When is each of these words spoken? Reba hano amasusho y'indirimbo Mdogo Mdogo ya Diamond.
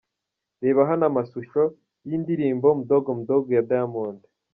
Reba 0.63 0.81
hano 0.89 1.03
amasusho 1.11 1.61
y'indirimbo 2.09 2.67
Mdogo 2.79 3.09
Mdogo 3.19 3.47
ya 3.57 3.65
Diamond. 3.69 4.19